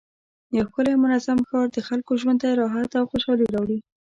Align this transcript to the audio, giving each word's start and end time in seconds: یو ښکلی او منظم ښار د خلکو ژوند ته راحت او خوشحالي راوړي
یو 0.55 0.65
ښکلی 0.69 0.91
او 0.95 1.01
منظم 1.03 1.39
ښار 1.49 1.67
د 1.71 1.77
خلکو 1.87 2.11
ژوند 2.21 2.39
ته 2.43 2.47
راحت 2.61 2.91
او 2.99 3.03
خوشحالي 3.11 3.45
راوړي 3.53 3.77